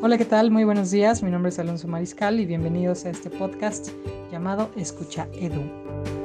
[0.00, 0.52] Hola, ¿qué tal?
[0.52, 1.24] Muy buenos días.
[1.24, 3.88] Mi nombre es Alonso Mariscal y bienvenidos a este podcast
[4.30, 6.17] llamado Escucha Edu.